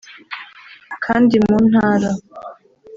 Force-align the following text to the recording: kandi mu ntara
kandi 1.03 1.35
mu 1.45 1.55
ntara 1.69 2.09